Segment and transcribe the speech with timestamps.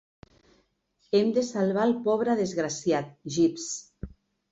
[1.19, 3.69] Hem de salvar el pobre desgraciat, Jeeves.